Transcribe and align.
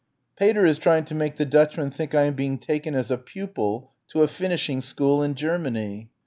"Pater 0.35 0.65
is 0.65 0.79
trying 0.79 1.05
to 1.05 1.13
make 1.13 1.35
the 1.35 1.45
Dutchman 1.45 1.91
think 1.91 2.15
I 2.15 2.23
am 2.23 2.33
being 2.33 2.57
taken 2.57 2.95
as 2.95 3.11
a 3.11 3.19
pupil 3.19 3.91
to 4.07 4.23
a 4.23 4.27
finishing 4.27 4.81
school 4.81 5.21
in 5.21 5.35
Germany." 5.35 6.09